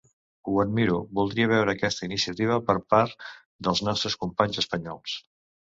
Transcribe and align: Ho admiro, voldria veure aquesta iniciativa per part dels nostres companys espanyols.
Ho 0.51 0.53
admiro, 0.61 0.95
voldria 1.19 1.49
veure 1.51 1.75
aquesta 1.77 2.09
iniciativa 2.09 2.59
per 2.71 2.77
part 2.95 3.29
dels 3.69 3.85
nostres 3.91 4.19
companys 4.25 4.67
espanyols. 4.67 5.19